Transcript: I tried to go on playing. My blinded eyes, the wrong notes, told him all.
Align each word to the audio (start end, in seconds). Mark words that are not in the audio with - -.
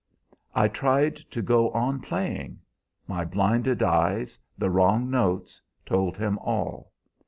I 0.55 0.67
tried 0.67 1.15
to 1.17 1.43
go 1.43 1.69
on 1.73 1.99
playing. 2.01 2.59
My 3.05 3.23
blinded 3.23 3.83
eyes, 3.83 4.39
the 4.57 4.71
wrong 4.71 5.11
notes, 5.11 5.61
told 5.85 6.17
him 6.17 6.39
all. 6.39 6.91